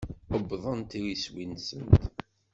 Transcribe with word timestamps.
Uwḍent 0.35 0.91
s 1.03 1.07
iswi-nsent. 1.13 2.03